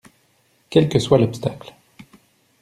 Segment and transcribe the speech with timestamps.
[0.71, 1.75] Quel que soit l'obstacle